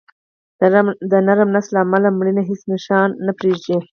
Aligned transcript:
د 1.11 1.13
نرم 1.27 1.49
نسج 1.55 1.69
له 1.75 1.79
امله 1.85 2.09
مړینه 2.17 2.41
هیڅ 2.49 2.61
نښه 2.71 2.99
نه 3.25 3.31
پرېږدي. 3.37 3.77